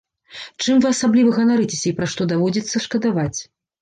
[0.63, 3.39] Чым вы асабліва ганарыцеся і пра што даводзіцца шкадаваць?